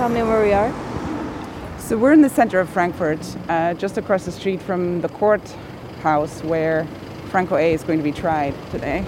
[0.00, 0.72] tell me where we are?
[1.78, 3.20] So we're in the center of Frankfurt,
[3.50, 6.86] uh, just across the street from the courthouse where
[7.28, 9.04] Franco A is going to be tried today.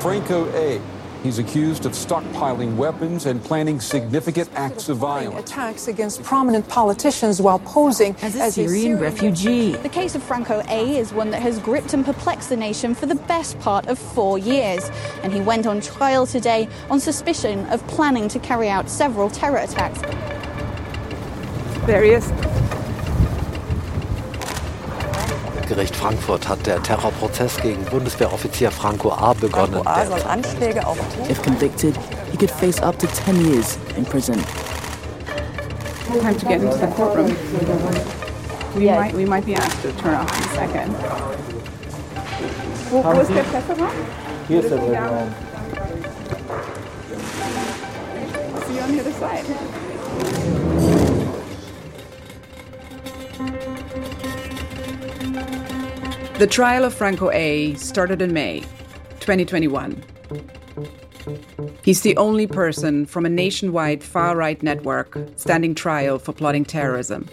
[0.00, 0.78] Franco A.
[1.22, 5.50] He's accused of stockpiling weapons and planning significant acts of violence.
[5.50, 9.72] Attacks against prominent politicians while posing as a, as Syrian, a Syrian refugee.
[9.72, 13.06] The case of Franco A is one that has gripped and perplexed the nation for
[13.06, 14.90] the best part of four years.
[15.24, 19.58] And he went on trial today on suspicion of planning to carry out several terror
[19.58, 20.00] attacks.
[21.86, 22.57] There he is.
[25.68, 29.34] Gericht Frankfurt hat der Terrorprozess gegen Bundeswehroffizier Franco A.
[29.34, 29.82] begonnen.
[29.82, 30.06] Franco A.
[30.06, 30.96] soll Anschläge auf
[31.28, 31.94] If convicted,
[32.32, 34.42] he could face up to 10 years in prison.
[36.22, 37.36] Time to get into the courtroom.
[38.74, 38.98] We, yes.
[38.98, 40.96] might, we might be asked to turn off in a second.
[42.90, 43.90] Wo, wo ist der Pfefferraum?
[44.48, 45.34] Hier ist der Pfefferraum.
[48.66, 49.44] See you on the other side.
[56.38, 58.60] The trial of Franco A started in May
[59.18, 60.00] 2021.
[61.82, 67.28] He's the only person from a nationwide far right network standing trial for plotting terrorism.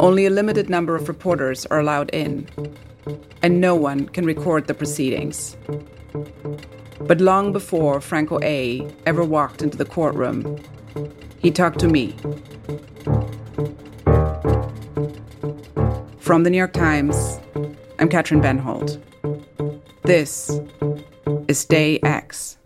[0.00, 2.46] Only a limited number of reporters are allowed in,
[3.40, 5.56] and no one can record the proceedings.
[7.00, 10.62] But long before Franco A ever walked into the courtroom,
[11.38, 12.14] he talked to me
[16.22, 17.40] From the New York Times,
[17.98, 19.02] I'm Katrin Bennhold.
[20.04, 20.60] This
[21.48, 22.58] is Day X.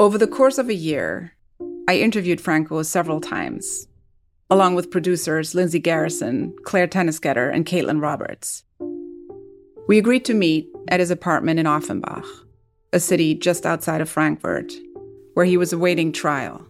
[0.00, 1.34] Over the course of a year,
[1.88, 3.86] I interviewed Franco several times,
[4.50, 8.64] along with producers Lindsay Garrison, Clare Toeniskoetter, and Caitlin Roberts.
[9.86, 12.26] We agreed to meet at his apartment in Offenbach,
[12.92, 14.72] a city just outside of Frankfurt,
[15.38, 16.66] where he was awaiting trial.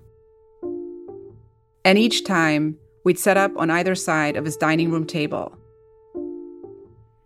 [1.87, 5.57] And each time, we'd set up on either side of his dining room table.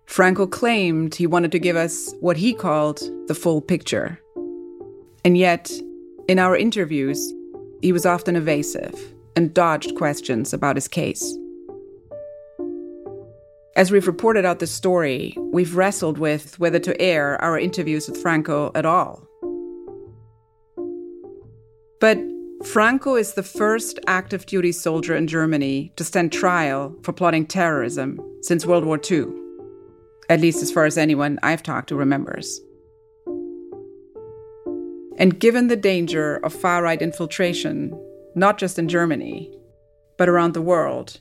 [0.07, 4.21] Franco claimed he wanted to give us what he called the full picture.
[5.25, 5.69] And yet,
[6.29, 7.33] in our interviews,
[7.81, 8.95] he was often evasive
[9.35, 11.37] and dodged questions about his case.
[13.75, 18.23] As we've reported out the story, we've wrestled with whether to air our interviews with
[18.23, 19.27] Franco at all.
[22.03, 22.19] But
[22.65, 28.21] Franco is the first active duty soldier in Germany to stand trial for plotting terrorism
[28.41, 29.27] since World War II,
[30.29, 32.61] at least as far as anyone I've talked to remembers.
[35.17, 37.97] And given the danger of far right infiltration,
[38.35, 39.57] not just in Germany,
[40.19, 41.21] but around the world,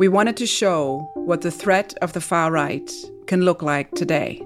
[0.00, 2.90] we wanted to show what the threat of the far right
[3.28, 4.44] can look like today.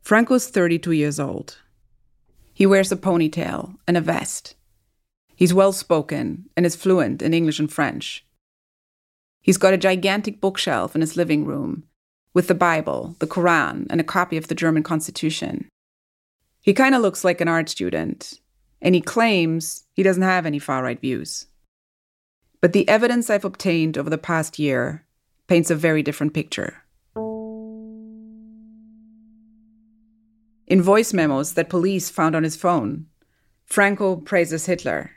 [0.00, 1.58] Franco's 32 years old.
[2.58, 4.56] He wears a ponytail and a vest.
[5.36, 8.26] He's well spoken and is fluent in English and French.
[9.40, 11.84] He's got a gigantic bookshelf in his living room
[12.34, 15.68] with the Bible, the Quran, and a copy of the German Constitution.
[16.60, 18.40] He kind of looks like an art student,
[18.82, 21.46] and he claims he doesn't have any far right views.
[22.60, 25.06] But the evidence I've obtained over the past year
[25.46, 26.82] paints a very different picture.
[30.68, 33.06] In voice memos that police found on his phone,
[33.64, 35.10] Franco praises Hitler.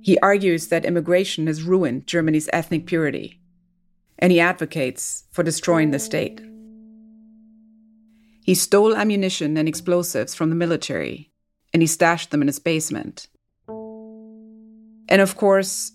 [0.00, 3.40] He argues that immigration has ruined Germany's ethnic purity,
[4.18, 6.40] and he advocates for destroying the state.
[8.42, 11.30] He stole ammunition and explosives from the military,
[11.72, 13.28] and he stashed them in his basement.
[15.08, 15.92] And of course,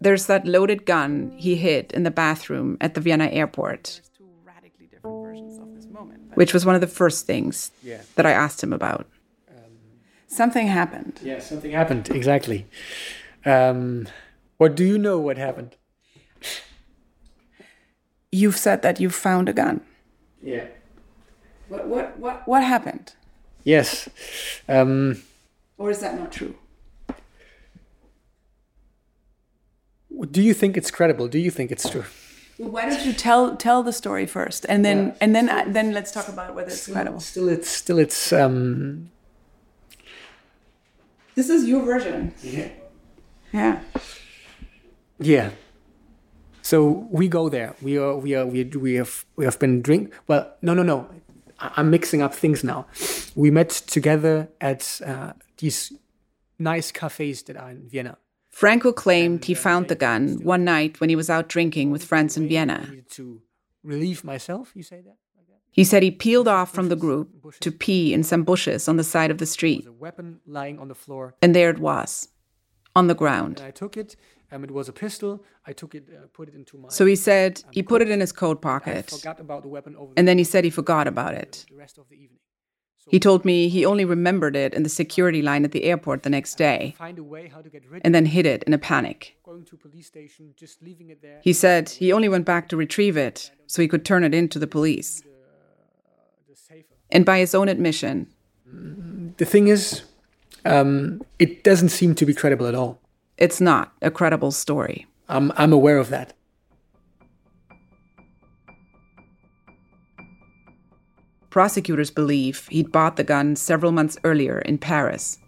[0.00, 4.00] there's that loaded gun he hid in the bathroom at the Vienna airport
[6.34, 8.00] which was one of the first things yeah.
[8.16, 9.06] that I asked him about.
[9.48, 9.72] Um,
[10.26, 11.20] something happened.
[11.22, 12.66] Yeah, something happened, exactly.
[13.44, 14.08] Um,
[14.58, 15.76] what do you know what happened?
[18.32, 19.80] You've said that you found a gun.
[20.42, 20.66] Yeah.
[21.68, 23.12] What, what, what, what happened?
[23.62, 24.08] Yes.
[24.68, 25.22] Um,
[25.78, 26.56] or is that not true?
[30.30, 31.28] Do you think it's credible?
[31.28, 32.04] Do you think it's true?
[32.58, 35.14] Well, why don't you tell tell the story first, and then yeah.
[35.20, 37.20] and then then let's talk about whether it's still, credible.
[37.20, 38.32] Still, it's still it's.
[38.32, 39.10] Um...
[41.34, 42.32] This is your version.
[42.42, 42.68] Yeah.
[43.52, 43.80] Yeah.
[45.18, 45.50] Yeah.
[46.62, 47.74] So we go there.
[47.82, 48.16] We are.
[48.16, 48.46] We are.
[48.46, 49.24] We we have.
[49.36, 50.14] We have been drink.
[50.28, 51.08] Well, no, no, no.
[51.58, 52.86] I'm mixing up things now.
[53.34, 55.92] We met together at uh, these
[56.58, 58.18] nice cafes that are in Vienna.
[58.54, 62.36] Franco claimed he found the gun one night when he was out drinking with friends
[62.36, 62.88] in Vienna.
[63.10, 63.42] To
[63.82, 64.70] relieve myself.
[64.74, 65.16] You say that?
[65.72, 67.28] He said he peeled off from the group
[67.58, 70.86] to pee in some bushes on the side of the street, a weapon lying on
[70.86, 71.34] the floor.
[71.42, 72.28] and there it was,
[72.94, 73.58] on the ground.
[73.58, 74.14] And I took it.
[74.52, 75.42] Um, it was a pistol.
[75.66, 76.90] I took it, uh, put it into my.
[76.90, 80.12] So he said he put it in his coat pocket, forgot about the weapon over
[80.16, 81.66] and then he said he forgot about it.
[81.68, 82.38] the rest of the evening.
[83.06, 86.30] He told me he only remembered it in the security line at the airport the
[86.30, 88.78] next day, Find a way how to get rid and then hid it in a
[88.78, 89.36] panic.
[89.38, 89.44] it.
[89.44, 91.38] Going to police station, just leaving it there.
[91.42, 94.48] He said he only went back to retrieve it so he could turn it in
[94.48, 95.22] to the police.
[97.10, 98.26] And by his own admission,
[99.36, 100.02] The thing is,
[100.64, 102.98] um, it doesn't seem to be credible at all.
[103.36, 105.06] it's not a credible story.
[105.28, 106.32] I'm I'm aware of that.
[111.54, 115.38] Prosecutors believe he'd bought the gun several months earlier in Paris.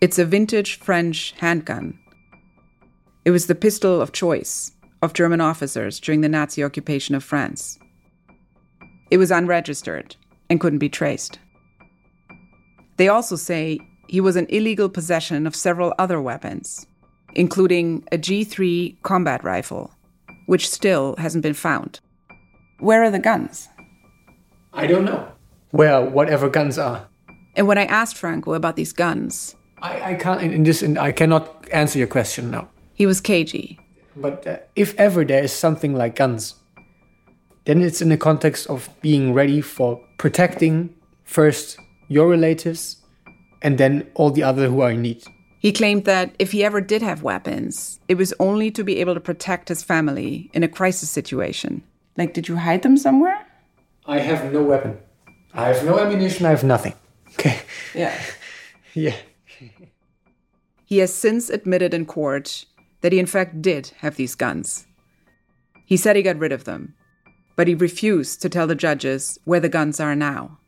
[0.00, 1.98] It's a vintage French handgun.
[3.24, 4.70] It was the pistol of choice
[5.02, 7.80] of German officers during the Nazi occupation of France.
[9.10, 10.14] It was unregistered
[10.48, 11.40] and couldn't be traced.
[12.96, 16.86] They also say he was in illegal possession of several other weapons,
[17.34, 19.90] including a G3 combat rifle,
[20.46, 21.98] which still hasn't been found.
[22.78, 23.68] Where are the guns?
[24.78, 25.26] I don't know.
[25.72, 27.06] Well, whatever guns are.
[27.56, 31.10] And when I asked Franco about these guns, I, I can't in this and I
[31.12, 32.68] cannot answer your question now.
[32.94, 33.78] he was cagey.
[34.16, 36.54] But uh, if ever there is something like guns,
[37.64, 41.78] then it's in the context of being ready for protecting first
[42.08, 42.96] your relatives
[43.62, 45.22] and then all the other who are in need.
[45.58, 49.14] He claimed that if he ever did have weapons, it was only to be able
[49.14, 51.82] to protect his family in a crisis situation.
[52.16, 53.44] Like, did you hide them somewhere?
[54.08, 54.98] I have no weapon.
[55.52, 56.46] I have no ammunition.
[56.46, 56.94] I have nothing.
[57.34, 57.60] Okay.
[57.94, 58.18] Yeah.
[58.94, 59.14] Yeah.
[60.86, 62.64] He has since admitted in court
[63.02, 64.86] that he, in fact, did have these guns.
[65.84, 66.94] He said he got rid of them,
[67.54, 70.58] but he refused to tell the judges where the guns are now.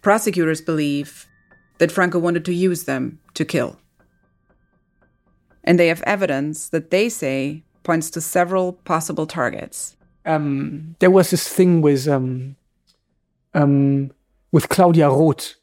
[0.00, 1.26] Prosecutors believe
[1.78, 3.78] that Franco wanted to use them to kill.
[5.64, 9.96] And they have evidence that they say points to several possible targets.
[10.24, 12.56] Um, there was this thing with um,
[13.54, 14.12] um,
[14.52, 15.54] with Claudia Roth,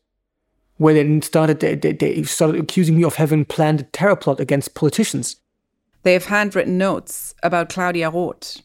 [0.78, 4.40] where they started they, they, they started accusing me of having planned a terror plot
[4.40, 5.38] against politicians.
[6.04, 8.62] They have handwritten notes about Claudia Roth,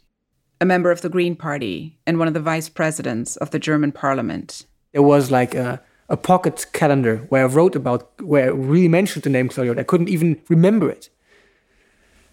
[0.60, 3.92] a member of the Green Party and one of the vice presidents of the German
[3.92, 4.66] parliament.
[4.92, 9.24] There was like a, a pocket calendar where I wrote about where I really mentioned
[9.24, 9.72] the name Claudia.
[9.72, 9.80] Roth.
[9.80, 11.08] I couldn't even remember it.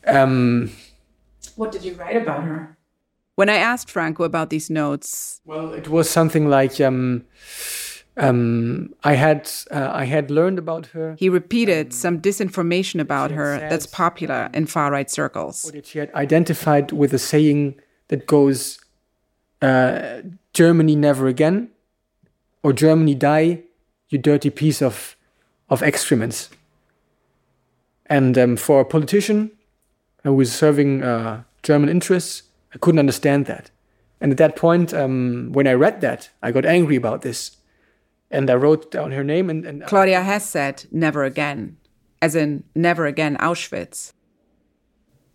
[0.06, 0.72] Um,
[1.56, 2.78] What did you write about her?
[3.36, 7.24] When I asked Franco about these notes, Well, it was something like um,
[8.18, 11.16] um, I had uh, I had learned about her.
[11.18, 15.64] he repeated some disinformation about her that's popular in far right circles.
[15.74, 17.76] that she had identified with a saying
[18.10, 18.80] that goes,
[19.62, 20.22] uh,
[20.54, 21.70] "Germany never again,"
[22.64, 23.64] or "Germany die,
[24.10, 25.16] you dirty piece of
[25.70, 26.50] of excrements."
[28.08, 29.52] And um, for a politician
[30.24, 33.72] who is serving uh, German interests, I couldn't understand that.
[34.20, 37.58] And at that point, um, when I read that, I got angry about this,
[38.30, 39.66] and I wrote down her name and.
[39.66, 41.78] and Claudia has said never again,
[42.22, 44.14] as in never again Auschwitz.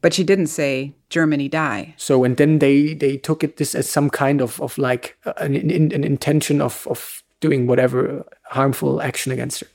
[0.03, 1.95] But she didn't say Germany die.
[1.97, 5.33] So and then they they took it this as some kind of of like uh,
[5.39, 9.67] an, an, an intention of of doing whatever harmful action against her,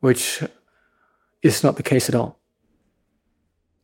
[0.00, 0.42] which
[1.42, 2.39] is not the case at all.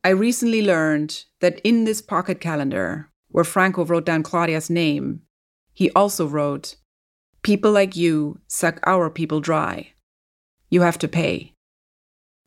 [0.06, 5.22] I recently learned that in this pocket calendar, where Franco wrote down Claudia's name,
[5.74, 6.76] he also wrote,
[7.42, 9.94] People like you suck our people dry.
[10.70, 11.54] You have to pay.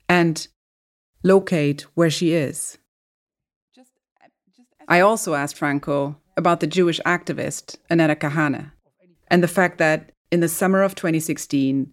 [0.07, 0.47] And
[1.21, 2.77] locate where she is.
[4.87, 8.71] I also asked Franco about the Jewish activist Anetta Kahane
[9.27, 11.91] and the fact that in the summer of 2016,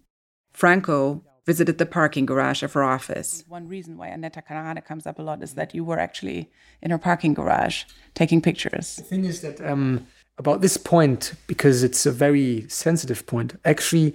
[0.53, 3.43] Franco visited the parking garage of her office.
[3.47, 6.51] One reason why Anetta Kahane comes up a lot is that you were actually
[6.83, 8.97] in her parking garage taking pictures.
[8.97, 10.05] The thing is that um,
[10.37, 14.13] about this point, because it's a very sensitive point, actually,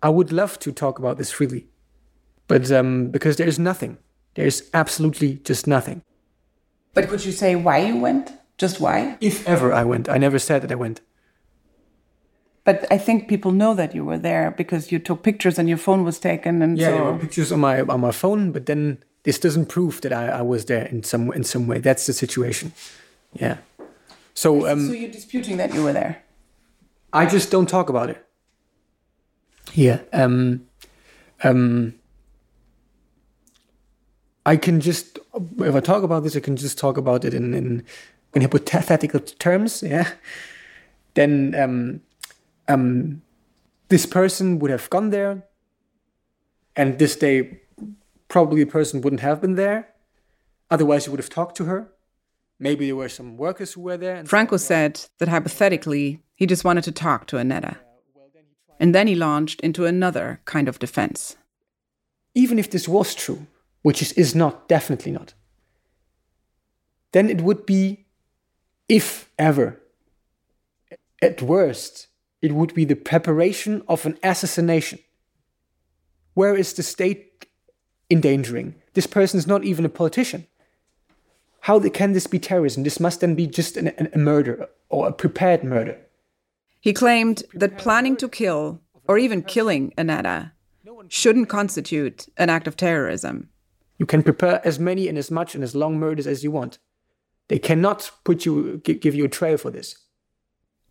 [0.00, 1.66] I would love to talk about this freely,
[2.46, 3.98] but um, because there is nothing,
[4.36, 6.02] there is absolutely just nothing.
[6.94, 8.32] But could you say why you went?
[8.58, 9.18] Just why?
[9.20, 11.00] If ever I went, I never said that I went.
[12.64, 15.78] But I think people know that you were there because you took pictures and your
[15.78, 18.98] phone was taken, and Yeah, there were pictures on my on my phone, but then
[19.22, 21.78] this doesn't prove that I, I was there in some in some way.
[21.78, 22.72] That's the situation.
[23.32, 23.58] Yeah.
[24.34, 26.22] So um, so you're disputing that you were there.
[27.12, 28.24] I just don't talk about it.
[29.74, 30.00] Yeah.
[30.12, 30.66] Um,
[31.42, 31.94] um,
[34.44, 35.18] I can just
[35.58, 37.84] if I talk about this, I can just talk about it in in
[38.34, 40.08] in hypothetical terms, yeah,
[41.14, 42.00] then um,
[42.70, 43.22] um,
[43.88, 45.44] this person would have gone there,
[46.76, 47.60] and this day
[48.28, 49.88] probably the person wouldn't have been there.
[50.70, 51.92] Otherwise, you would have talked to her.
[52.58, 54.24] Maybe there were some workers who were there.
[54.24, 57.76] Franco said that hypothetically, he just wanted to talk to Anetta.
[58.78, 61.36] And then he launched into another kind of defense.
[62.34, 63.46] Even if this was true,
[63.82, 65.34] which is, is not, definitely not,
[67.12, 68.06] then it would be,
[68.88, 69.80] if ever,
[71.20, 72.06] at worst,
[72.42, 74.98] it would be the preparation of an assassination.
[76.34, 77.46] Where is the state
[78.10, 78.74] endangering?
[78.94, 80.46] This person is not even a politician.
[81.60, 82.82] How can this be terrorism?
[82.82, 85.98] This must then be just an, an, a murder or a prepared murder.
[86.80, 90.52] He claimed that planning to kill, or even killing Anetta,
[91.08, 93.50] shouldn't constitute an act of terrorism.
[93.98, 96.78] You can prepare as many and as much and as long murders as you want.
[97.48, 99.96] They cannot put you, give you a trail for this.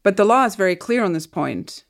[0.03, 1.84] But the law is very clear on this point.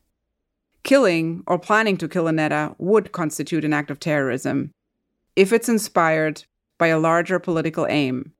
[0.83, 4.71] Killing or planning to kill Anetta would constitute an act of terrorism
[5.35, 6.43] if it's inspired
[6.77, 8.33] by a larger political aim.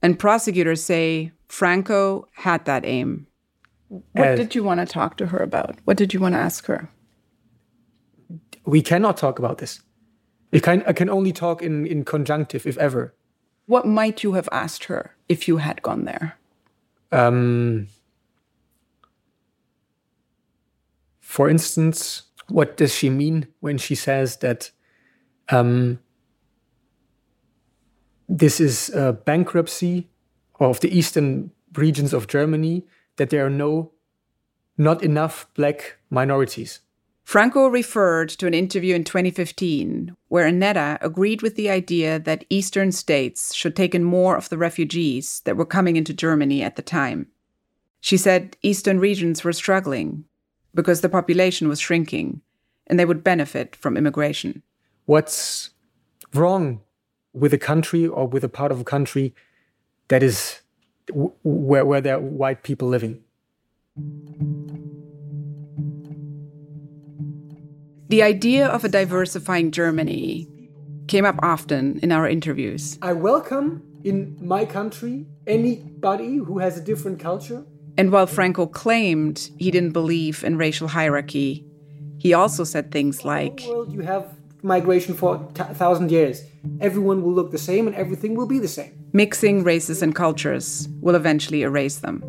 [0.00, 3.26] And prosecutors say Franco had that aim.
[3.88, 5.76] What did you want to talk to her about?
[5.84, 6.90] What did you want to ask her?
[8.64, 9.80] We cannot talk about this.
[10.52, 13.14] I can, I can only talk in, in conjunctive, if ever.
[13.66, 16.38] What might you have asked her if you had gone there?
[17.12, 17.88] Um,
[21.28, 24.70] for instance, what does she mean when she says that
[25.50, 25.98] um,
[28.30, 30.08] this is a bankruptcy
[30.58, 33.92] of the eastern regions of Germany that there are no,
[34.78, 36.80] not enough black minorities.
[37.24, 42.90] Franco referred to an interview in 2015 where Anetta agreed with the idea that eastern
[42.90, 46.82] states should take in more of the refugees that were coming into Germany at the
[46.82, 47.26] time.
[48.00, 50.24] She said eastern regions were struggling
[50.78, 52.40] because the population was shrinking
[52.86, 54.62] and they would benefit from immigration.
[55.06, 55.70] What's
[56.32, 56.82] wrong
[57.32, 59.34] with a country or with a part of a country
[60.06, 60.60] that is
[61.12, 63.24] where, where there are white people living.
[68.08, 70.46] The idea of a diversifying Germany
[71.08, 73.00] came up often in our interviews.
[73.02, 77.64] I welcome in my country anybody who has a different culture.
[77.98, 81.64] And while Franco claimed he didn't believe in racial hierarchy,
[82.18, 86.44] he also said things like world you have migration for a thousand years.
[86.80, 88.92] Everyone will look the same and everything will be the same.
[89.12, 92.22] Mixing races and cultures will eventually erase them.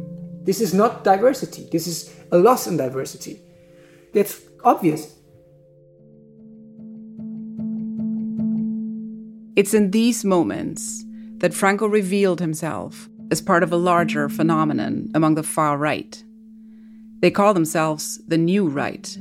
[0.44, 1.68] This is not diversity.
[1.72, 3.40] This is a loss in diversity.
[4.14, 5.16] That's obvious.
[9.56, 11.04] It's in these moments
[11.38, 16.24] that Franco revealed himself as part of a larger phenomenon among the far right.
[17.22, 19.18] They call themselves the New Right.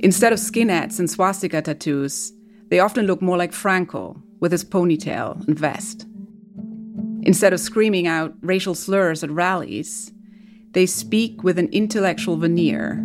[0.00, 2.32] Instead of skinheads and swastika tattoos,
[2.68, 6.06] they often look more like Franco with his ponytail and vest.
[7.22, 10.12] Instead of screaming out racial slurs at rallies,
[10.72, 13.04] they speak with an intellectual veneer,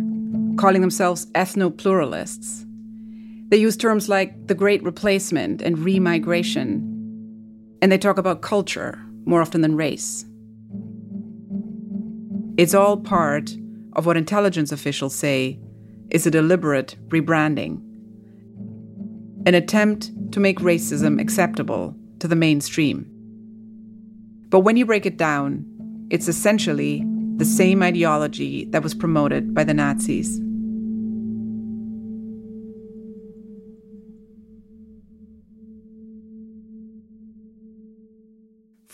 [0.56, 2.64] calling themselves ethno pluralists.
[3.48, 6.78] They use terms like the Great Replacement and remigration,
[7.82, 10.24] and they talk about culture more often than race.
[12.56, 13.56] It's all part
[13.94, 15.58] of what intelligence officials say
[16.10, 17.80] is a deliberate rebranding,
[19.46, 23.06] an attempt to make racism acceptable to the mainstream.
[24.50, 25.64] But when you break it down,
[26.10, 27.04] it's essentially
[27.36, 30.40] the same ideology that was promoted by the Nazis.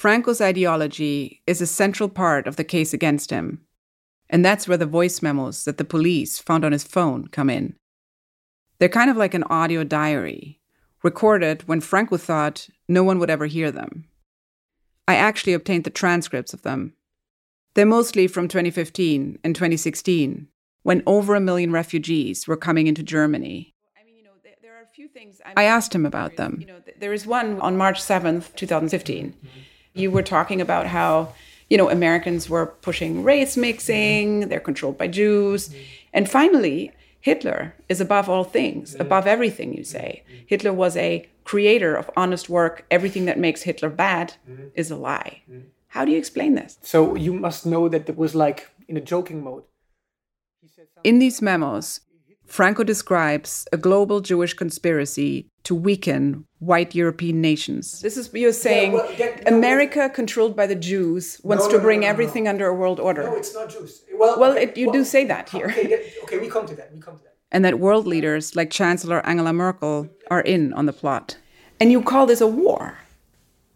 [0.00, 3.60] Franco's ideology is a central part of the case against him.
[4.30, 7.76] And that's where the voice memos that the police found on his phone come in.
[8.78, 10.58] They're kind of like an audio diary,
[11.02, 14.06] recorded when Franco thought no one would ever hear them.
[15.06, 16.94] I actually obtained the transcripts of them.
[17.74, 20.48] They're mostly from 2015 and 2016,
[20.82, 23.74] when over a million refugees were coming into Germany.
[24.00, 24.30] I mean, you know,
[24.62, 25.42] there are a few things.
[25.44, 26.56] I asked him about them.
[26.58, 29.26] You know, there is one on March 7th, 2015.
[29.26, 29.60] Mm-hmm.
[29.94, 31.32] You were talking about how
[31.70, 34.50] you know, Americans were pushing race mixing, mm-hmm.
[34.50, 35.68] they're controlled by Jews.
[35.68, 35.82] Mm-hmm.
[36.12, 39.02] And finally, Hitler is above all things, mm-hmm.
[39.02, 40.24] above everything you say.
[40.46, 42.84] Hitler was a creator of honest work.
[42.90, 44.34] Everything that makes Hitler bad
[44.74, 45.42] is a lie.
[45.88, 46.78] How do you explain this?
[46.82, 49.62] So you must know that it was like in a joking mode.
[51.04, 52.00] In these memos,
[52.46, 58.00] Franco describes a global Jewish conspiracy to weaken white European nations.
[58.00, 61.76] This is you're saying well, that- no, America, controlled by the Jews, wants No, to
[61.78, 62.12] no, bring no, no, no.
[62.12, 63.24] everything under a world order.
[63.24, 64.02] No, it's not Jews.
[64.14, 65.66] Well, Well, okay, it- you do say that here.
[65.70, 66.92] Okay, that- okay, we come to that.
[66.94, 67.34] We come to that.
[67.52, 71.36] and that world leaders like Chancellor Angela Merkel are in on the plot.
[71.80, 72.98] And you call this a war.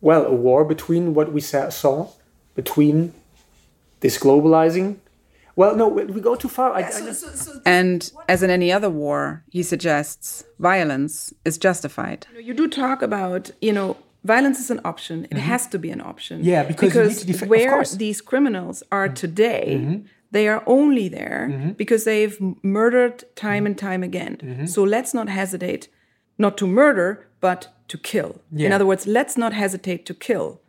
[0.01, 2.09] Well, a war between what we saw
[2.55, 3.13] between
[4.01, 4.97] this globalizing.
[5.57, 6.73] Well, no, we we go too far.
[6.73, 7.15] I, I,
[7.65, 12.27] And as in any other war, he suggests violence is justified.
[12.41, 15.27] You do talk about, you know, violence is an option.
[15.31, 16.39] It has to be an option.
[16.39, 16.49] Mm-hmm.
[16.49, 17.91] Yeah, because you need to def- of where course.
[17.91, 17.99] Mm-hmm.
[17.99, 24.37] these criminals are today, they are only there because they've murdered time and time again.
[24.43, 24.67] Mm-hmm.
[24.67, 25.89] So let's not hesitate
[26.37, 28.41] not to murder, but to kill.
[28.57, 30.61] In other words, let's not hesitate to kill.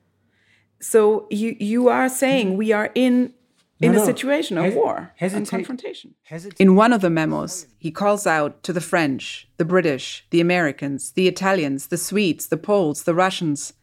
[0.79, 3.33] So you you are saying we are in
[3.79, 6.15] in No, a situation of Hes- war and confrontation.
[6.23, 6.61] Hesitate.
[6.63, 11.11] In one of the memos, he calls out to the French, the British, the Americans,
[11.11, 13.73] the Italians, the Swedes, the Poles, the Russians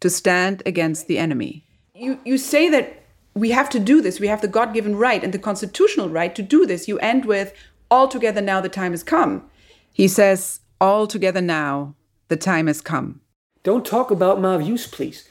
[0.00, 1.64] to stand against the enemy.
[1.94, 3.04] You, you say that
[3.34, 6.34] we have to do this, we have the God given right and the constitutional right
[6.34, 6.88] to do this.
[6.88, 7.52] You end with,
[7.90, 9.48] all together now the time has come.
[9.92, 11.94] He says, all together now
[12.28, 13.20] the time has come.
[13.62, 15.28] Don't talk about my views, please.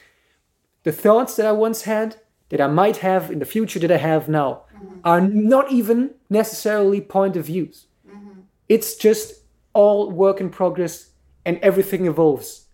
[0.84, 2.16] The thoughts that I once had,
[2.52, 5.00] that I might have in the future, that I have now, mm-hmm.
[5.04, 7.88] are not even necessarily point of views.
[8.08, 8.42] Mm-hmm.
[8.70, 9.42] It's just
[9.74, 11.10] all work in progress
[11.46, 12.68] and everything evolves.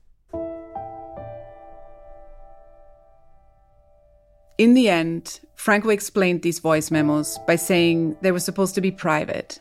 [4.57, 8.89] In the end, Franco explained these voice memos by saying they were supposed to be
[8.89, 9.59] private,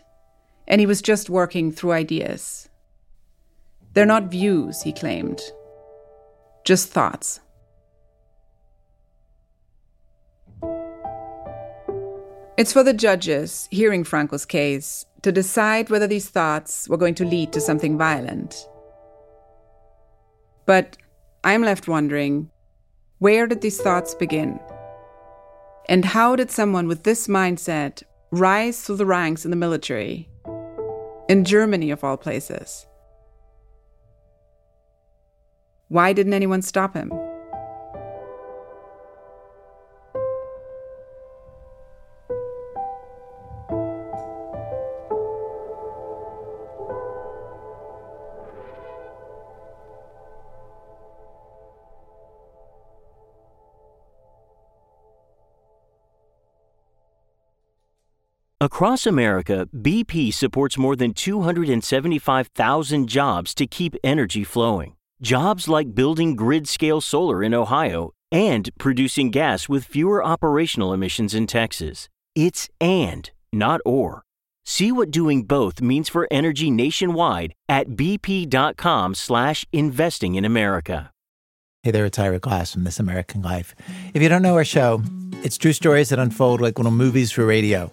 [0.67, 2.71] and he was just working through ideas.
[3.93, 5.43] They're not views, he claimed,
[6.65, 7.41] just thoughts.
[12.57, 17.25] It's for the judges hearing Franco's case to decide whether these thoughts were going to
[17.27, 18.67] lead to something violent.
[20.65, 20.97] But
[21.45, 22.51] I'm left wondering
[23.19, 24.59] where did these thoughts begin?
[25.89, 30.28] And how did someone with this mindset rise through the ranks in the military?
[31.28, 32.87] In Germany, of all places.
[35.89, 37.13] Why didn't anyone stop him?
[58.67, 64.97] Across America, BP supports more than 275,000 jobs to keep energy flowing.
[65.23, 71.33] Jobs like building grid scale solar in Ohio and producing gas with fewer operational emissions
[71.33, 72.09] in Texas.
[72.35, 74.25] It's and, not or.
[74.65, 81.13] See what doing both means for energy nationwide at bp.com slash investing in America.
[81.85, 83.76] Hey there, it's Ira Glass from This American Life.
[84.13, 85.05] If you don't know our show,
[85.45, 87.93] it's true stories that unfold like little movies for radio.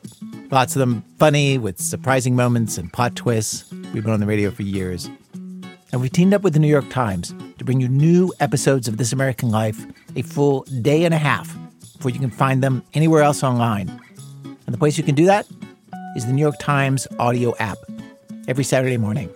[0.53, 3.71] Lots of them funny, with surprising moments and plot twists.
[3.91, 5.09] We've been on the radio for years.
[5.91, 8.97] And we teamed up with the New York Times to bring you new episodes of
[8.97, 9.83] This American Life
[10.15, 11.57] a full day and a half
[11.97, 13.89] before you can find them anywhere else online.
[14.45, 15.47] And the place you can do that
[16.15, 17.79] is the New York Times audio app
[18.47, 19.31] every Saturday morning.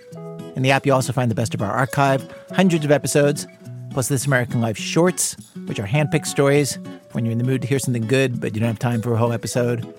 [0.56, 3.48] In the app, you also find the best of our archive, hundreds of episodes,
[3.90, 6.78] plus This American Life shorts, which are handpicked stories
[7.14, 9.14] when you're in the mood to hear something good, but you don't have time for
[9.14, 9.92] a whole episode.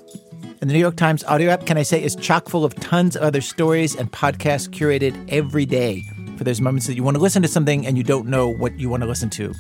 [0.60, 3.14] And the New York Times audio app, can I say, is chock full of tons
[3.14, 6.02] of other stories and podcasts curated every day
[6.36, 8.78] for those moments that you want to listen to something and you don't know what
[8.78, 9.54] you want to listen to.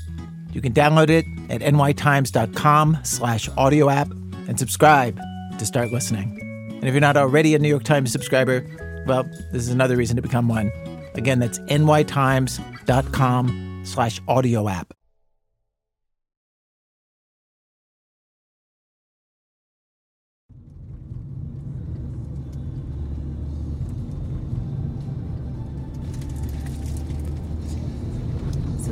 [0.52, 4.10] You can download it at nytimes.com slash audio app
[4.48, 5.20] and subscribe
[5.58, 6.36] to start listening.
[6.70, 8.66] And if you're not already a New York Times subscriber,
[9.06, 10.72] well, this is another reason to become one.
[11.14, 14.97] Again, that's nytimes.com slash audio app.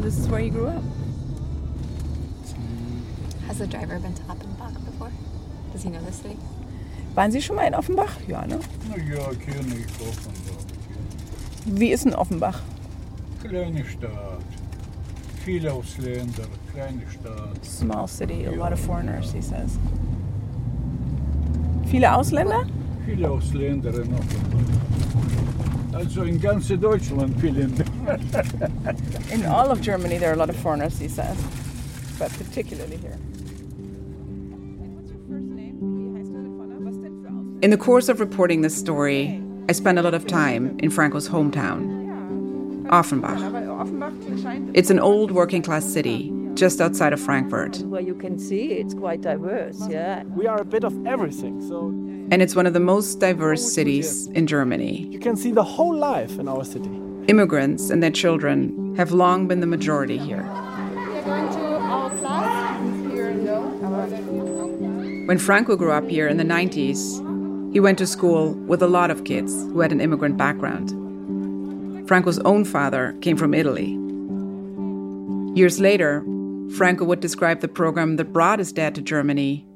[0.07, 0.85] This is where you grew up?
[3.49, 5.11] Has the driver been to Offenbach before?
[5.73, 6.37] Does he know the city?
[7.17, 8.17] Waren Sie schon mal in Offenbach?
[8.29, 8.61] Ja, ne?
[8.89, 10.65] Ja, kenne ich Offenbach.
[11.65, 12.61] Wie ist denn Offenbach?
[13.43, 14.45] Kleine Stadt.
[15.45, 17.65] Viele Ausländer, kleine Stadt.
[17.65, 19.77] Small city, a lot of foreigners, he says.
[21.87, 22.65] Viele Ausländer?
[23.05, 24.61] Viele Ausländer in Offenbach.
[25.95, 27.69] Also in ganz Deutschland viele.
[29.33, 31.37] In all of Germany, there are a lot of foreigners, he says,
[32.21, 33.19] but particularly here.
[37.63, 41.29] In the course of reporting this story, I spent a lot of time in Franco's
[41.29, 43.41] hometown, Offenbach.
[44.75, 47.79] It's an old working class city just outside of Frankfurt.
[47.79, 50.23] Where you can see it's quite diverse, yeah.
[50.23, 51.89] We are a bit of everything, so.
[52.31, 55.09] And it's one of the most diverse cities in Germany.
[55.11, 57.06] You can see the whole life in our city.
[57.29, 60.45] Immigrants and their children have long been the majority here.
[65.27, 69.11] When Franco grew up here in the 90s, he went to school with a lot
[69.11, 70.91] of kids who had an immigrant background.
[72.07, 73.99] Franco's own father came from Italy.
[75.59, 76.25] Years later,
[76.77, 79.67] Franco would describe the program that brought his dad to Germany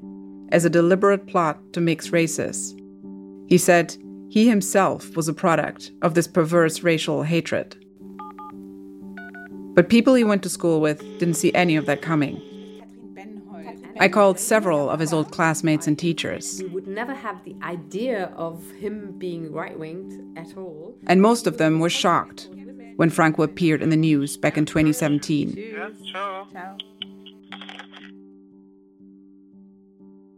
[0.53, 2.77] as a deliberate plot to mix races.
[3.49, 3.97] He said
[4.31, 7.77] he himself was a product of this perverse racial hatred.
[9.75, 12.41] But people he went to school with didn't see any of that coming.
[13.99, 16.63] I called several of his old classmates and teachers.
[16.63, 20.95] We would never have the idea of him being right winged at all.
[21.07, 22.49] And most of them were shocked
[22.97, 25.59] when Franco appeared in the news back in 2017.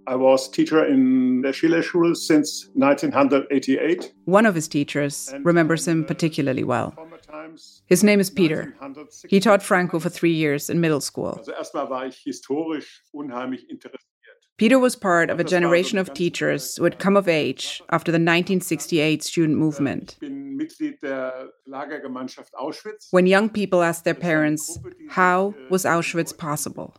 [0.06, 4.12] I was teacher in the Schillerschule since 1988.
[4.24, 6.94] One of his teachers remembers him particularly well.
[7.86, 8.74] His name is Peter.
[9.28, 11.40] He taught Franco for three years in middle school.
[14.58, 18.16] Peter was part of a generation of teachers who had come of age after the
[18.16, 20.18] 1968 student movement.
[23.10, 26.94] When young people asked their parents, how was Auschwitz possible?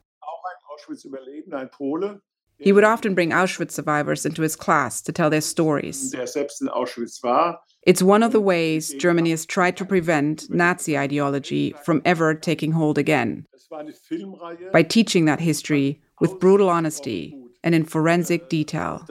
[2.60, 6.16] He would often bring Auschwitz survivors into his class to tell their stories.
[7.86, 12.72] It's one of the ways Germany has tried to prevent Nazi ideology from ever taking
[12.72, 13.46] hold again
[14.72, 19.06] by teaching that history with brutal honesty and in forensic detail.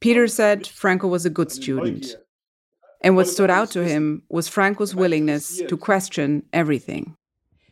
[0.00, 2.16] Peter said Franco was a good student.
[3.02, 7.16] And what stood out to him was Franco's willingness to question everything.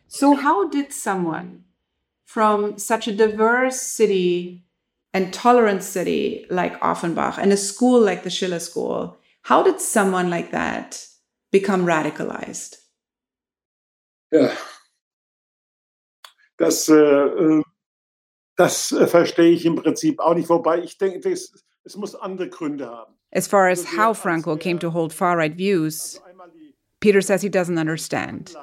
[0.07, 1.65] So, how did someone
[2.29, 4.63] from such a diverse city
[5.15, 10.29] and tolerant city like Offenbach and a school like the Schiller School, how did someone
[10.29, 11.07] like that
[11.51, 12.77] become radicalized?
[14.31, 14.51] Ja,
[16.57, 17.63] das, äh, äh
[18.55, 20.49] das äh, verstehe ich im Prinzip auch nicht.
[20.49, 21.51] Wobei ich denke, das,
[21.83, 23.15] es muss andere Gründe haben.
[23.31, 26.21] As far as how Franco came to hold far right views,
[26.99, 28.55] Peter says he doesn't understand.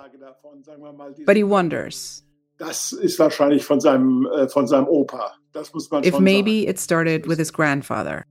[1.27, 2.23] But he wonders
[2.59, 5.33] Das ist wahrscheinlich von seinem, äh, von seinem Opa.
[5.53, 6.69] Das muss man if schon maybe sagen.
[6.71, 8.25] it started with his grandfather,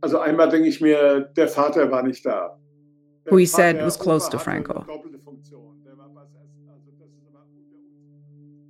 [0.00, 2.56] Also einmal denke ich mir, der Vater war nicht da.
[3.30, 4.84] who he said was close to Franco.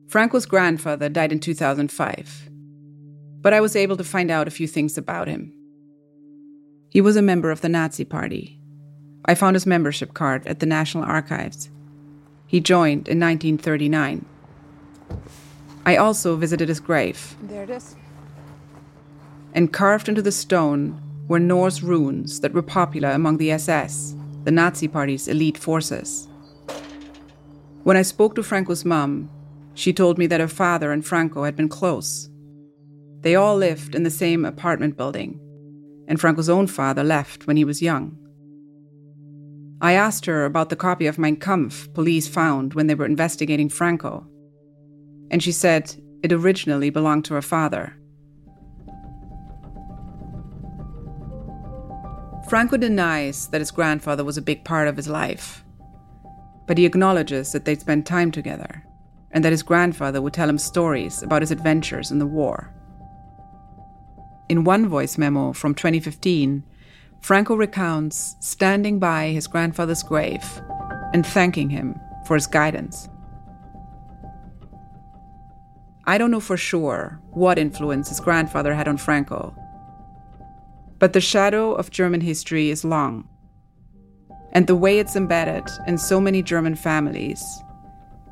[0.09, 2.51] Franco's grandfather died in 2005,
[3.40, 5.53] but I was able to find out a few things about him.
[6.90, 8.59] He was a member of the Nazi Party.
[9.25, 11.70] I found his membership card at the National Archives.
[12.46, 14.27] He joined in 1939.
[15.85, 17.96] I also visited his grave, There it is.
[19.53, 24.51] and carved into the stone were Norse runes that were popular among the SS, the
[24.51, 26.29] Nazi Party's elite forces.
[27.85, 29.29] When I spoke to Franco's mom,
[29.75, 32.29] she told me that her father and Franco had been close.
[33.22, 35.40] They all lived in the same apartment building,
[36.09, 38.16] and Franco's own father left when he was young.
[39.81, 43.68] I asked her about the copy of Mein Kampf police found when they were investigating
[43.68, 44.27] Franco,
[45.33, 47.97] and she said it originally belonged to her father.
[52.49, 55.64] Franco denies that his grandfather was a big part of his life,
[56.66, 58.85] but he acknowledges that they'd spent time together
[59.31, 62.71] and that his grandfather would tell him stories about his adventures in the war.
[64.51, 66.62] In one voice memo from 2015,
[67.23, 70.45] Franco recounts standing by his grandfather's grave
[71.14, 73.09] and thanking him for his guidance.
[76.05, 79.55] I don't know for sure what influence his grandfather had on Franco,
[80.99, 83.29] but the shadow of German history is long.
[84.53, 87.43] And the way it's embedded in so many German families,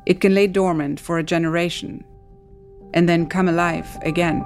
[0.05, 2.03] it can lay dormant for a generation
[2.93, 4.43] and then come alive again.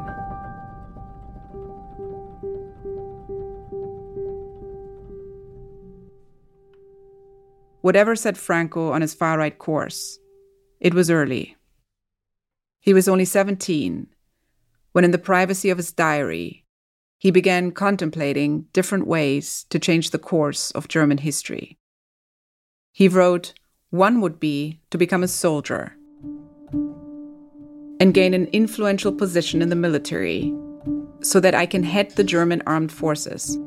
[7.82, 10.20] Whatever set Franco on his far right course,
[10.80, 11.55] it was early.
[12.86, 14.06] He was only 17
[14.92, 16.66] when, in the privacy of his diary,
[17.18, 21.80] he began contemplating different ways to change the course of German history.
[22.92, 23.56] He wrote,
[23.90, 25.98] One would be to become a soldier
[28.00, 30.54] and gain an influential position in the military
[31.22, 33.58] so that I can head the German armed forces.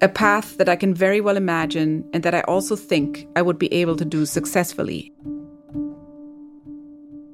[0.00, 3.60] A path that I can very well imagine and that I also think I would
[3.60, 5.12] be able to do successfully.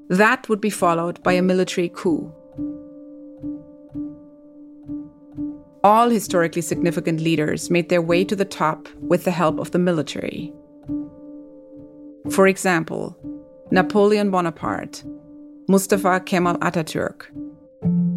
[0.08, 2.32] That would be followed by a military coup.
[5.82, 9.78] All historically significant leaders made their way to the top with the help of the
[9.78, 10.52] military.
[12.30, 13.16] For example,
[13.70, 15.04] Napoleon Bonaparte,
[15.68, 17.26] Mustafa Kemal Ataturk,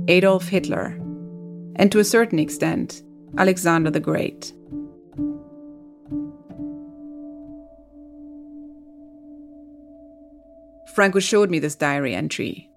[0.08, 0.98] Adolf Hitler,
[1.76, 3.04] and to a certain extent,
[3.38, 4.54] Alexander the Great.
[10.98, 12.72] Franco showed me this diary entry.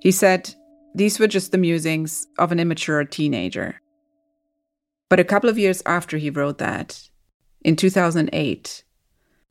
[0.00, 0.54] He said
[0.94, 3.78] these were just the musings of an immature teenager.
[5.10, 7.10] But a couple of years after he wrote that,
[7.60, 8.84] in 2008,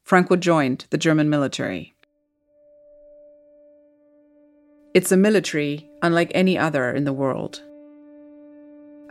[0.04, 1.94] Franco joined the German military.
[4.96, 7.62] It's a military unlike any other in the world.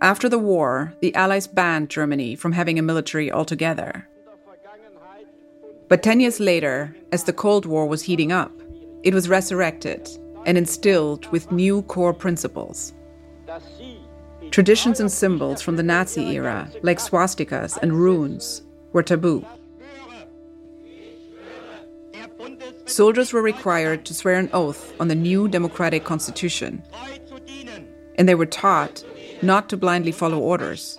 [0.00, 4.08] After the war, the Allies banned Germany from having a military altogether.
[5.88, 8.52] But 10 years later, as the Cold War was heating up,
[9.02, 10.08] it was resurrected
[10.44, 12.92] and instilled with new core principles.
[14.50, 19.44] Traditions and symbols from the Nazi era, like swastikas and runes, were taboo.
[22.84, 26.82] Soldiers were required to swear an oath on the new democratic constitution.
[28.16, 29.04] And they were taught
[29.42, 30.98] not to blindly follow orders,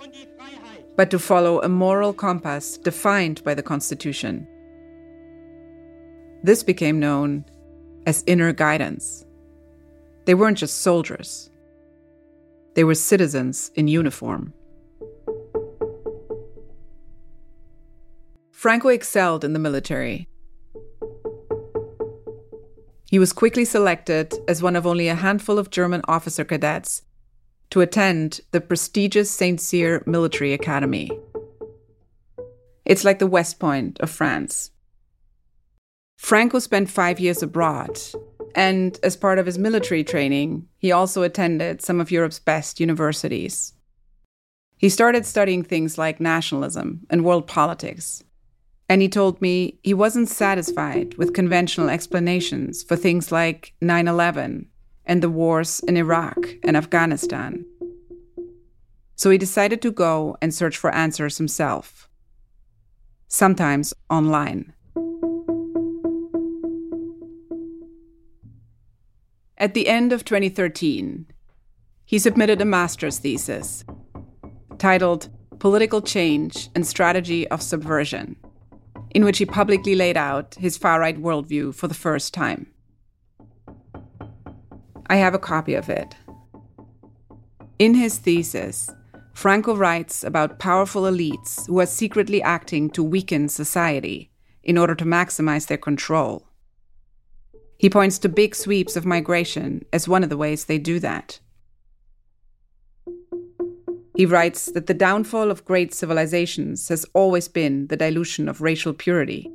[0.95, 4.47] but to follow a moral compass defined by the constitution.
[6.43, 7.45] This became known
[8.05, 9.25] as inner guidance.
[10.25, 11.49] They weren't just soldiers,
[12.75, 14.53] they were citizens in uniform.
[18.51, 20.27] Franco excelled in the military.
[23.09, 27.01] He was quickly selected as one of only a handful of German officer cadets
[27.71, 31.09] to attend the prestigious Saint Cyr Military Academy.
[32.85, 34.71] It's like the West Point of France.
[36.19, 37.97] Franco spent five years abroad,
[38.53, 43.73] and as part of his military training, he also attended some of Europe's best universities.
[44.77, 48.21] He started studying things like nationalism and world politics.
[48.89, 54.67] And he told me he wasn't satisfied with conventional explanations for things like 9 11
[55.05, 57.65] and the wars in Iraq and Afghanistan.
[59.15, 62.09] So he decided to go and search for answers himself,
[63.29, 64.73] sometimes online.
[69.59, 71.25] At the end of 2013,
[72.05, 73.83] he submitted a master's thesis
[74.77, 75.27] titled
[75.59, 78.37] Political Change and Strategy of Subversion,
[79.11, 82.67] in which he publicly laid out his far right worldview for the first time.
[85.07, 86.15] I have a copy of it.
[87.79, 88.89] In his thesis,
[89.33, 94.31] Franco writes about powerful elites who are secretly acting to weaken society
[94.63, 96.48] in order to maximize their control.
[97.79, 101.39] He points to big sweeps of migration as one of the ways they do that.
[104.17, 108.93] He writes that the downfall of great civilizations has always been the dilution of racial
[108.93, 109.49] purity.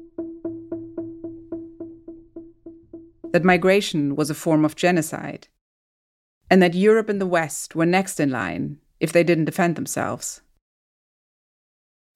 [3.32, 5.48] That migration was a form of genocide,
[6.48, 10.40] and that Europe and the West were next in line if they didn't defend themselves.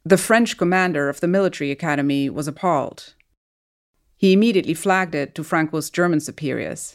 [0.07, 3.12] The French commander of the military academy was appalled
[4.18, 6.94] he immediately flagged it to Franco's German superiors.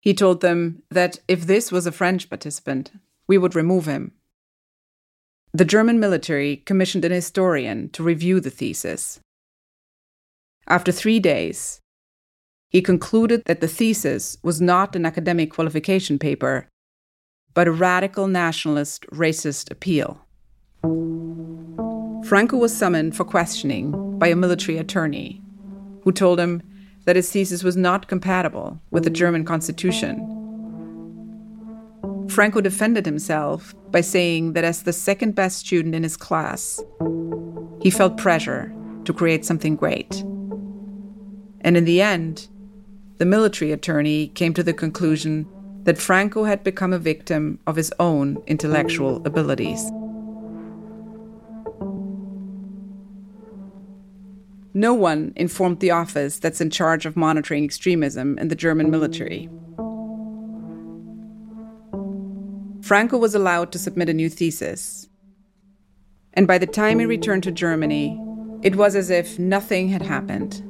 [0.00, 2.90] He told them that if this was a French participant,
[3.28, 4.12] we would remove him.
[5.52, 9.20] The German military commissioned an historian to review the thesis.
[10.66, 11.80] After three days,
[12.70, 16.68] he concluded that the thesis was not an academic qualification paper,
[17.52, 20.24] but a radical nationalist racist appeal.
[22.26, 25.42] Franco was summoned for questioning by a military attorney
[26.02, 26.62] who told him
[27.04, 30.36] that his thesis was not compatible with the German constitution.
[32.28, 36.80] Franco defended himself by saying that as the second best student in his class,
[37.80, 38.72] he felt pressure
[39.04, 40.22] to create something great.
[41.62, 42.48] And in the end,
[43.18, 45.46] the military attorney came to the conclusion
[45.82, 49.90] that Franco had become a victim of his own intellectual abilities.
[54.72, 59.48] No one informed the office that's in charge of monitoring extremism in the German military.
[62.82, 65.08] Franco was allowed to submit a new thesis.
[66.34, 68.20] And by the time he returned to Germany,
[68.62, 70.62] it was as if nothing had happened.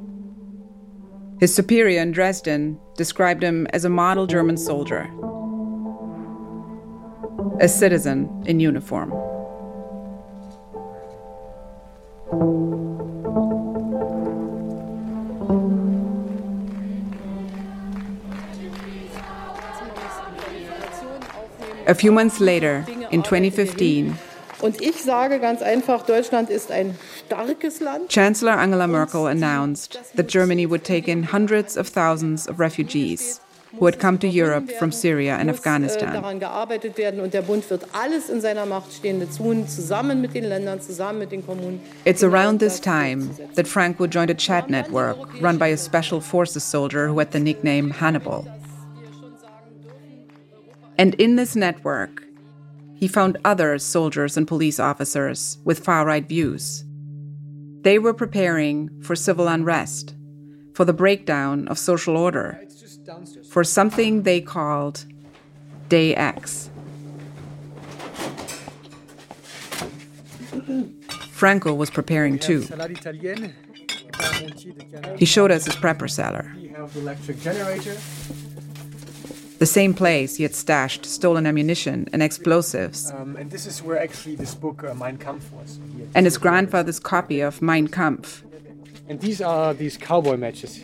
[1.39, 5.09] His superior in Dresden described him as a model German soldier,
[7.59, 9.11] a citizen in uniform.
[21.91, 24.17] A few months later, in 2015,
[24.61, 28.09] Und ich sage ganz einfach, Deutschland ist ein starkes Land.
[28.09, 33.41] Chancellor Angela Merkel announced that Germany would take in hundreds of thousands of refugees
[33.77, 36.13] who had come to Europe from Syria and äh, Afghanistan.
[36.13, 40.33] daran gearbeitet werden und der Bund wird alles in seiner Macht Stehende tun, zusammen mit
[40.33, 41.81] den Ländern, zusammen mit den Kommunen.
[42.05, 46.63] It's around this time that Franco joined a chat network run by a special forces
[46.63, 48.45] soldier who had the nickname Hannibal.
[51.01, 52.23] And in this network,
[52.93, 56.85] he found other soldiers and police officers with far right views.
[57.81, 60.13] They were preparing for civil unrest,
[60.75, 62.63] for the breakdown of social order,
[63.49, 65.05] for something they called
[65.89, 66.69] Day X.
[71.31, 72.67] Franco was preparing too.
[75.17, 77.97] He showed us his prepper cellar, We have electric generator.
[79.61, 83.99] The same place he had stashed stolen ammunition and explosives, Um, and this is where
[84.01, 85.79] actually this book, uh, Mein Kampf, was.
[85.95, 86.07] Here.
[86.15, 88.43] and his grandfather's copy of Mein Kampf.
[89.07, 90.83] And these are these cowboy matches.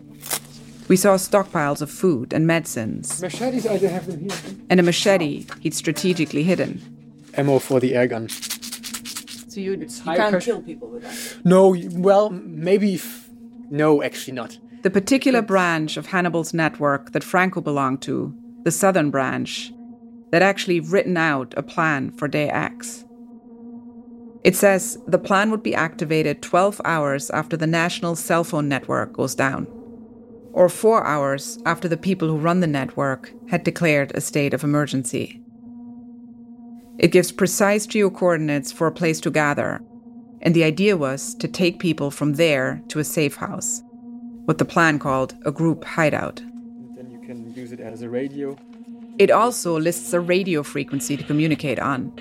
[0.87, 4.37] We saw stockpiles of food and medicines, Machetes, I have them here.
[4.69, 6.79] and a machete he'd strategically hidden.
[7.35, 8.29] Ammo for the air gun.
[8.29, 10.39] So you, you can't pressure.
[10.51, 11.45] kill people with that.
[11.45, 11.75] No,
[12.07, 12.93] well, maybe.
[12.95, 13.27] F-
[13.71, 14.59] no, actually not.
[14.83, 19.71] The particular branch of Hannibal's network that Franco belonged to, the southern branch,
[20.31, 23.05] that actually written out a plan for day X.
[24.43, 29.13] It says the plan would be activated 12 hours after the national cell phone network
[29.13, 29.67] goes down,
[30.53, 34.63] or four hours after the people who run the network had declared a state of
[34.63, 35.41] emergency.
[36.97, 39.81] It gives precise geocoordinates for a place to gather,
[40.41, 43.83] and the idea was to take people from there to a safe house,
[44.45, 46.41] what the plan called a group hideout.
[47.27, 48.57] Can use it as a radio.
[49.19, 52.13] It also lists a radio frequency to communicate on.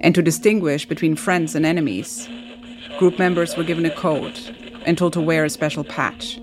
[0.00, 2.26] And to distinguish between friends and enemies,
[2.98, 4.40] group members were given a code
[4.86, 6.40] and told to wear a special patch.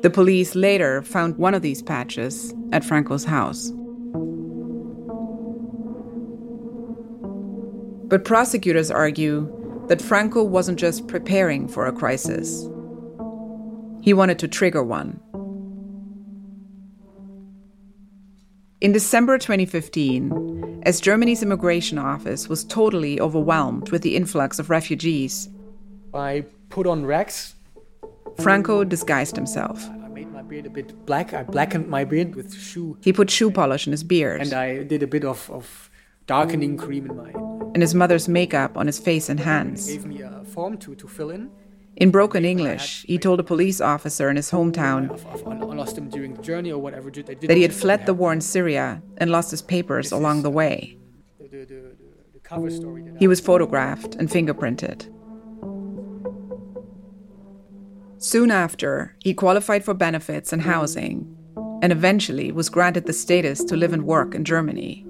[0.00, 3.70] The police later found one of these patches at Franco's house.
[8.08, 12.66] But prosecutors argue that Franco wasn't just preparing for a crisis,
[14.06, 15.18] he wanted to trigger one.
[18.80, 25.48] In December 2015, as Germany's immigration office was totally overwhelmed with the influx of refugees,
[26.14, 27.56] I put on rags.
[28.40, 29.84] Franco disguised himself.
[30.04, 31.34] I made my beard a bit black.
[31.34, 32.96] I blackened my beard with shoe.
[33.02, 35.90] He put shoe polish in his beard And I did a bit of, of
[36.28, 37.30] darkening cream in my.
[37.74, 39.88] and his mother's makeup on his face and hands.
[39.88, 41.50] Gave me a form to, to fill in.
[41.96, 45.08] In broken English, he told a police officer in his hometown
[47.46, 50.98] that he had fled the war in Syria and lost his papers along the way.
[53.18, 55.10] He was photographed and fingerprinted.
[58.18, 61.34] Soon after, he qualified for benefits and housing,
[61.82, 65.06] and eventually was granted the status to live and work in Germany.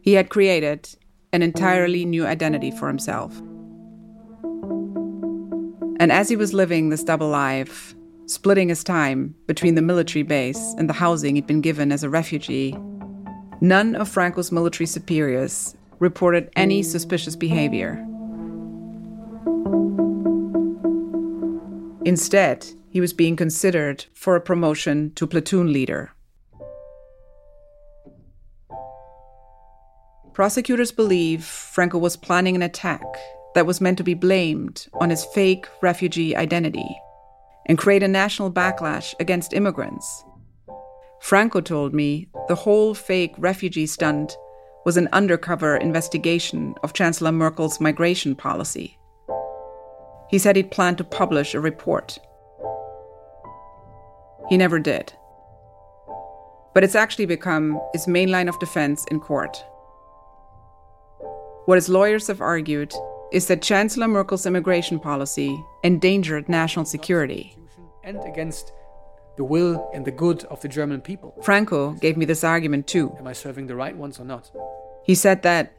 [0.00, 0.88] He had created
[1.32, 3.40] an entirely new identity for himself.
[6.00, 7.94] And as he was living this double life,
[8.26, 12.08] splitting his time between the military base and the housing he'd been given as a
[12.08, 12.76] refugee,
[13.60, 18.04] none of Franco's military superiors reported any suspicious behavior.
[22.04, 26.12] Instead, he was being considered for a promotion to platoon leader.
[30.32, 33.04] Prosecutors believe Franco was planning an attack
[33.54, 36.88] that was meant to be blamed on his fake refugee identity
[37.66, 40.24] and create a national backlash against immigrants.
[41.20, 44.36] Franco told me the whole fake refugee stunt
[44.84, 48.98] was an undercover investigation of Chancellor Merkel's migration policy.
[50.30, 52.18] He said he'd planned to publish a report.
[54.48, 55.12] He never did.
[56.72, 59.62] But it's actually become his main line of defense in court.
[61.66, 62.94] What his lawyers have argued
[63.32, 67.56] is that Chancellor Merkel's immigration policy endangered national security.
[68.02, 68.72] and against
[69.36, 71.34] the will and the good of the German people.
[71.42, 73.14] Franco gave me this argument too.
[73.18, 74.50] Am I serving the right ones or not?
[75.04, 75.72] He said that,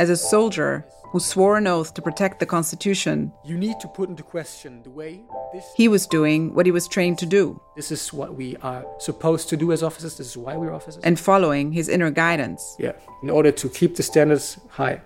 [0.00, 4.08] as a soldier who swore an oath to protect the Constitution, You need to put
[4.10, 5.64] into question the way this.
[5.76, 9.48] he was doing what he was trained to do This is what we are supposed
[9.48, 10.16] to do as officers.
[10.18, 11.02] This is why we're officers.
[11.02, 12.76] and following his inner guidance.
[12.78, 12.92] yeah,
[13.22, 15.00] in order to keep the standards high.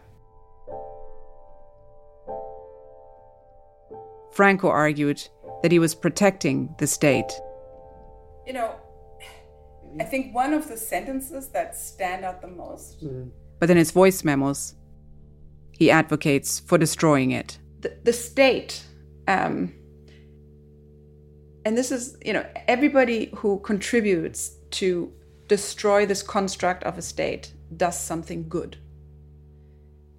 [4.33, 5.23] Franco argued
[5.63, 7.31] that he was protecting the state.
[8.47, 8.75] You know,
[10.01, 13.05] I think one of the sentences that stand out the most.
[13.05, 13.31] Mm.
[13.61, 14.75] But in his voice memos,
[15.71, 17.59] he advocates for destroying it.
[17.81, 18.85] The, the state,
[19.29, 19.75] um,
[21.65, 25.13] and this is, you know, everybody who contributes to
[25.47, 28.79] destroy this construct of a state does something good.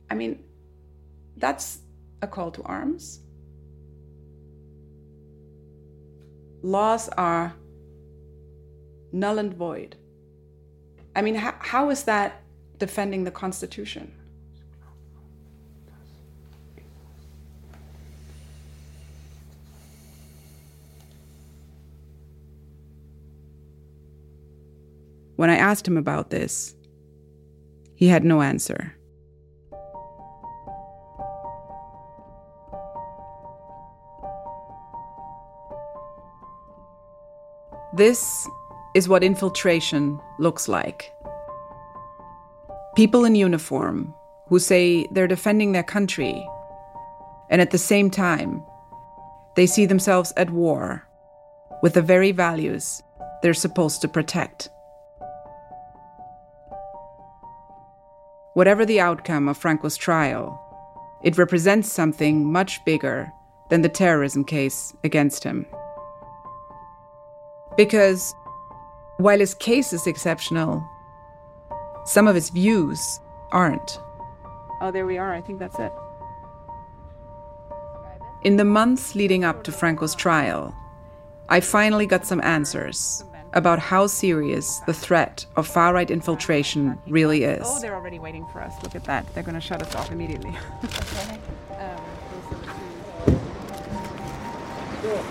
[0.10, 0.44] I mean,
[1.38, 1.80] that's
[2.22, 3.22] a call to arms.
[6.64, 7.54] Laws are
[9.12, 9.98] null and void.
[11.14, 12.42] I mean, how, how is that
[12.78, 14.14] defending the Constitution?
[25.36, 26.76] When I asked him about this,
[27.96, 28.96] he had no answer.
[37.96, 38.50] This
[38.96, 41.14] is what infiltration looks like.
[42.96, 44.16] People in uniform
[44.48, 46.44] who say they're defending their country,
[47.52, 48.64] and at the same time,
[49.56, 51.08] they see themselves at war
[51.84, 53.04] with the very values
[53.44, 54.70] they're supposed to protect.
[58.56, 60.60] Whatever the outcome of Franco's trial,
[61.24, 63.32] it represents something much bigger
[63.70, 65.68] than the terrorism case against him.
[67.78, 68.34] Because
[69.18, 70.84] while his case is exceptional,
[72.06, 73.20] some of his views
[73.52, 74.00] aren't.
[74.82, 75.34] Oh, there we are.
[75.34, 75.92] I think that's it.
[78.44, 80.76] In the months leading up to Franco's trial,
[81.48, 87.44] I finally got some answers about how serious the threat of far right infiltration really
[87.44, 87.62] is.
[87.64, 88.74] Oh, they're already waiting for us.
[88.84, 89.32] Look at that.
[89.34, 90.56] They're going to shut us off immediately.
[91.74, 92.00] Um,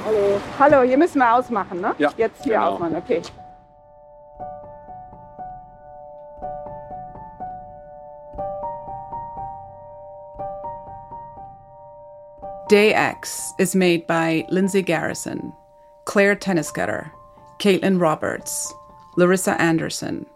[0.05, 0.41] Hallo.
[0.59, 1.95] Hallo, hier müssen wir ausmachen, ne?
[1.99, 2.73] Ja, Jetzt hier genau.
[2.75, 3.23] ausmachen, okay.
[12.69, 15.53] Day X is made by Lindsay Garrison,
[16.05, 17.11] Clare Toeniskoetter,
[17.59, 18.73] Caitlin Roberts,
[19.17, 20.27] Larissa Anderson,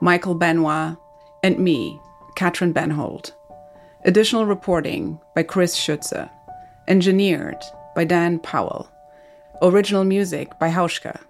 [0.00, 0.96] Michael Benoit,
[1.42, 2.00] and me,
[2.36, 3.32] Katrin Bennhold.
[4.04, 6.30] Additional reporting by Chris Schütze.
[6.88, 7.62] Engineered
[7.94, 8.88] by Dan Powell.
[9.62, 11.20] Original music by Hauschka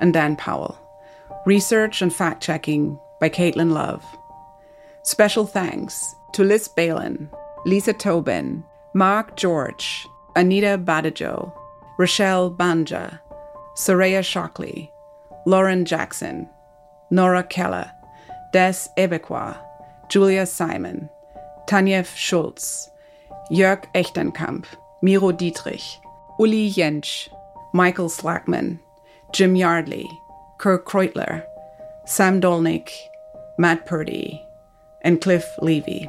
[0.00, 0.78] and Dan Powell.
[1.46, 4.04] Research and fact checking by Caitlin Love.
[5.02, 7.30] Special thanks to Liz Balin,
[7.64, 8.62] Lisa Tobin,
[8.94, 11.52] Mark George, Anita Badejo,
[11.98, 13.18] Rochelle Bonja,
[13.76, 14.90] Soraya Shockley,
[15.46, 16.48] Lauren Jackson,
[17.10, 17.90] Nora Keller,
[18.52, 19.56] Des Ibekwe,
[20.08, 21.08] Julia Simon,
[21.66, 22.90] Tanja Schulz,
[23.50, 24.64] Jörg Echternkamp,
[25.00, 26.00] Miro Dietrich,
[26.38, 27.28] Uli Jentsch,
[27.72, 28.80] Michael Slackman,
[29.32, 30.08] Jim Yardley,
[30.58, 31.44] Kirk Kreutler,
[32.04, 32.90] Sam Dolnick,
[33.58, 34.42] Matt Purdy,
[35.02, 36.08] and Cliff Levy.